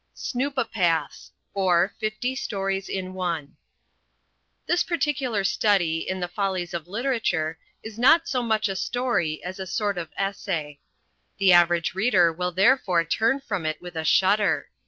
[0.15, 3.55] Snoopopaths; or, Fifty Stories in One
[4.65, 9.59] This particular study in the follies of literature is not so much a story as
[9.59, 10.79] a sort of essay.
[11.37, 14.69] The average reader will therefore turn from it with a shudder.